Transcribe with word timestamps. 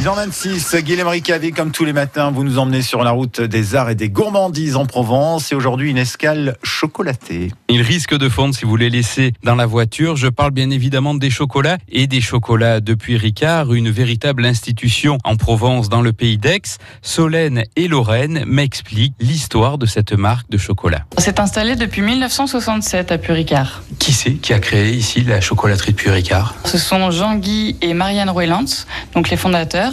6h26, 0.00 0.80
Guillaume 0.82 1.08
Ricavi, 1.08 1.50
comme 1.50 1.72
tous 1.72 1.84
les 1.84 1.92
matins, 1.92 2.30
vous 2.30 2.44
nous 2.44 2.60
emmenez 2.60 2.82
sur 2.82 3.02
la 3.02 3.10
route 3.10 3.40
des 3.40 3.74
arts 3.74 3.90
et 3.90 3.96
des 3.96 4.08
gourmandises 4.08 4.76
en 4.76 4.86
Provence. 4.86 5.50
Et 5.50 5.56
aujourd'hui, 5.56 5.90
une 5.90 5.98
escale 5.98 6.56
chocolatée. 6.62 7.50
Il 7.68 7.82
risque 7.82 8.16
de 8.16 8.28
fondre 8.28 8.54
si 8.54 8.64
vous 8.64 8.76
les 8.76 8.90
laissez 8.90 9.32
dans 9.42 9.56
la 9.56 9.66
voiture. 9.66 10.14
Je 10.14 10.28
parle 10.28 10.52
bien 10.52 10.70
évidemment 10.70 11.14
des 11.14 11.30
chocolats 11.30 11.78
et 11.88 12.06
des 12.06 12.20
chocolats 12.20 12.78
depuis 12.78 13.16
Ricard, 13.16 13.74
une 13.74 13.90
véritable 13.90 14.46
institution 14.46 15.18
en 15.24 15.34
Provence, 15.34 15.88
dans 15.88 16.00
le 16.00 16.12
pays 16.12 16.38
d'Aix. 16.38 16.78
Solène 17.02 17.64
et 17.74 17.88
Lorraine 17.88 18.44
m'expliquent 18.46 19.14
l'histoire 19.18 19.78
de 19.78 19.86
cette 19.86 20.12
marque 20.12 20.48
de 20.48 20.58
chocolat. 20.58 21.06
C'est 21.18 21.40
installé 21.40 21.74
depuis 21.74 22.02
1967 22.02 23.10
à 23.10 23.18
Puricard. 23.18 23.82
Qui 23.98 24.12
c'est 24.12 24.34
qui 24.34 24.52
a 24.52 24.60
créé 24.60 24.92
ici 24.92 25.22
la 25.22 25.40
chocolaterie 25.40 25.90
de 25.90 25.96
Puricard 25.96 26.54
Ce 26.66 26.78
sont 26.78 27.10
Jean-Guy 27.10 27.76
et 27.82 27.94
Marianne 27.94 28.30
Roylands, 28.30 28.86
donc 29.12 29.28
les 29.28 29.36
fondateurs, 29.36 29.87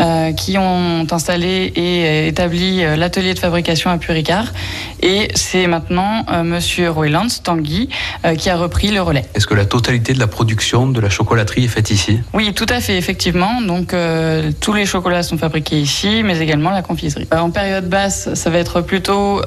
euh, 0.00 0.32
qui 0.32 0.58
ont 0.58 1.06
installé 1.10 1.72
et 1.76 2.28
établi 2.28 2.82
euh, 2.82 2.96
l'atelier 2.96 3.34
de 3.34 3.38
fabrication 3.38 3.90
à 3.90 3.98
Puricard. 3.98 4.52
Et 5.00 5.28
c'est 5.34 5.66
maintenant 5.66 6.24
euh, 6.30 6.42
Monsieur 6.42 6.90
Roylands, 6.90 7.28
Tanguy, 7.42 7.88
euh, 8.24 8.34
qui 8.34 8.50
a 8.50 8.56
repris 8.56 8.90
le 8.90 9.00
relais. 9.00 9.24
Est-ce 9.34 9.46
que 9.46 9.54
la 9.54 9.64
totalité 9.64 10.12
de 10.12 10.18
la 10.18 10.26
production 10.26 10.86
de 10.88 11.00
la 11.00 11.10
chocolaterie 11.10 11.64
est 11.64 11.68
faite 11.68 11.90
ici? 11.90 12.20
Oui, 12.32 12.52
tout 12.54 12.66
à 12.68 12.80
fait, 12.80 12.96
effectivement. 12.96 13.60
Donc 13.60 13.94
euh, 13.94 14.50
tous 14.60 14.72
les 14.72 14.86
chocolats 14.86 15.22
sont 15.22 15.38
fabriqués 15.38 15.80
ici, 15.80 16.22
mais 16.24 16.38
également 16.40 16.70
la 16.70 16.82
confiserie. 16.82 17.28
Euh, 17.32 17.38
En 17.38 17.50
période 17.50 17.88
basse, 17.88 18.34
ça 18.34 18.50
va 18.50 18.58
être 18.58 18.80
plutôt 18.80 19.40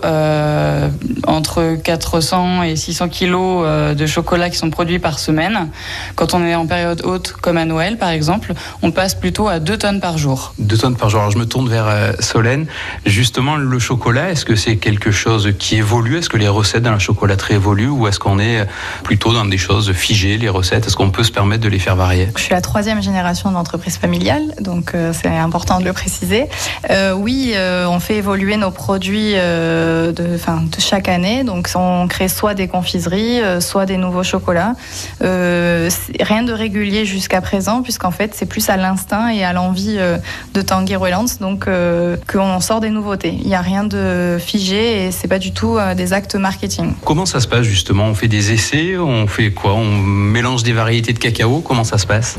entre 1.27 1.75
400 1.83 2.63
et 2.63 2.75
600 2.75 3.09
kilos 3.09 3.65
de 3.95 4.05
chocolat 4.05 4.49
qui 4.49 4.57
sont 4.57 4.69
produits 4.69 4.99
par 4.99 5.19
semaine. 5.19 5.69
Quand 6.15 6.33
on 6.33 6.43
est 6.45 6.55
en 6.55 6.65
période 6.65 7.02
haute, 7.03 7.33
comme 7.33 7.57
à 7.57 7.65
Noël 7.65 7.97
par 7.97 8.09
exemple, 8.09 8.53
on 8.81 8.91
passe 8.91 9.15
plutôt 9.15 9.47
à 9.47 9.59
2 9.59 9.77
tonnes 9.77 9.99
par 9.99 10.17
jour. 10.17 10.53
Deux 10.59 10.77
tonnes 10.77 10.95
par 10.95 11.09
jour. 11.09 11.19
Alors 11.21 11.31
je 11.31 11.38
me 11.38 11.45
tourne 11.45 11.69
vers 11.69 12.13
Solène. 12.19 12.65
Justement, 13.05 13.55
le 13.58 13.80
chocolat, 13.80 14.31
est-ce 14.31 14.45
que 14.45 14.55
c'est 14.55 14.77
quelque 14.77 15.11
chose 15.11 15.41
qui 15.50 15.78
évolue 15.78 16.17
Est-ce 16.17 16.30
que 16.30 16.38
les 16.38 16.47
recettes 16.47 16.84
dans 16.84 16.92
la 16.92 17.00
chocolaterie 17.00 17.56
évoluent 17.56 17.89
ou 17.89 18.08
est-ce 18.08 18.20
qu'on 18.20 18.39
est 18.39 18.66
plutôt 19.03 19.34
dans 19.34 19.45
des 19.45 19.58
choses 19.58 19.92
figées, 19.92 20.38
les 20.38 20.50
recettes? 20.50 20.88
Est-ce 20.88 20.95
qu'on 20.95 21.11
peut 21.11 21.23
se 21.23 21.31
permettre 21.31 21.64
de 21.64 21.70
les 21.70 21.80
faire 21.80 21.95
varier? 21.95 22.30
Je 22.36 22.42
suis 22.42 22.53
la 22.53 22.61
troisième 22.61 23.02
génération 23.02 23.52
d'entreprise 23.52 23.98
familiale, 23.98 24.53
donc 24.59 24.94
euh, 24.94 25.14
c'est 25.14 25.28
important 25.28 25.80
de 25.80 25.86
le 25.86 25.94
préciser. 25.94 26.48
Euh, 26.89 27.14
oui, 27.14 27.53
euh, 27.56 27.86
on 27.88 28.00
fait 28.00 28.17
évoluer 28.17 28.58
nos 28.58 28.72
produits 28.72 29.33
de, 29.33 30.38
chaque 30.78 31.08
année. 31.08 31.44
Donc 31.44 31.70
on 31.76 32.08
crée 32.08 32.28
soit 32.28 32.53
des 32.53 32.67
confiseries, 32.67 33.39
soit 33.61 33.86
des 33.86 33.98
nouveaux 33.98 34.23
chocolats. 34.23 34.73
Rien 35.22 36.44
de 36.44 36.53
régulier 36.53 37.05
jusqu'à 37.05 37.42
présent, 37.42 37.81
puisqu'en 37.81 38.11
fait 38.11 38.33
c'est 38.36 38.45
plus 38.45 38.70
à 38.70 38.78
l'instinct 38.78 39.30
et 39.30 39.44
à 39.44 39.53
l'envie 39.53 39.98
de 40.53 40.61
Tanguy 40.61 40.95
Roylands, 40.95 41.26
donc 41.39 41.67
qu'on 42.31 42.59
sort 42.59 42.81
des 42.81 42.89
nouveautés. 42.89 43.38
Il 43.42 43.48
n'y 43.48 43.55
a 43.55 43.61
rien 43.61 43.83
de 43.83 44.38
figé 44.39 45.05
et 45.05 45.11
c'est 45.11 45.28
pas 45.31 45.39
du 45.39 45.53
tout 45.53 45.77
euh, 45.77 45.95
des 45.95 46.11
actes 46.11 46.35
marketing. 46.35 46.93
Comment 47.05 47.25
ça 47.25 47.39
se 47.39 47.47
passe 47.47 47.63
justement? 47.63 48.03
On 48.03 48.13
fait 48.13 48.27
des 48.27 48.51
essais 48.51 48.97
On 48.97 49.27
fait 49.27 49.51
quoi? 49.51 49.75
On 49.75 49.85
mélange 49.95 50.63
des 50.63 50.73
variétés 50.73 51.13
de 51.13 51.19
cacao 51.19 51.61
Comment 51.61 51.85
ça 51.85 51.97
se 51.97 52.05
passe? 52.05 52.37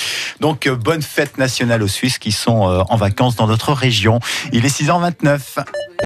Donc, 0.41 0.69
euh, 0.69 0.75
bonne 0.75 1.03
fête 1.03 1.37
nationale 1.39 1.83
aux 1.83 1.89
Suisses 1.89 2.19
qui 2.19 2.33
sont 2.33 2.67
euh, 2.69 2.83
en 2.89 2.97
vacances 2.97 3.37
dans 3.37 3.47
notre 3.47 3.73
région. 3.73 4.21
Il 4.53 4.65
est 4.65 4.81
6h29. 4.81 5.39